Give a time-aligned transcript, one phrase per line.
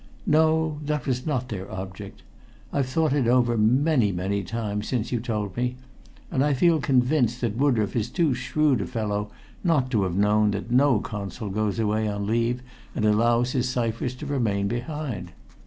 [0.25, 2.23] "No; that was not their object.
[2.73, 5.75] I've thought over it many, many times since you told me,
[6.31, 9.29] and I feel convinced that Woodroffe is too shrewd a fellow
[9.63, 12.63] not to have known that no Consul goes away on leave
[12.95, 15.33] and allows his ciphers to remain behind.